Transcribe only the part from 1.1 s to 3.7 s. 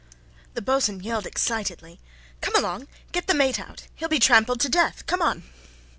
excitedly: "Come along. Get the mate